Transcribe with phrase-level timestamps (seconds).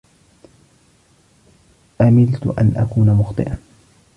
[2.01, 3.57] أملت أن أكون مخطئا.